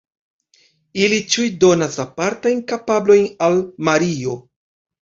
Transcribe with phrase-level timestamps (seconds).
[1.01, 4.41] Ili ĉiuj donas apartajn kapablojn al Mario.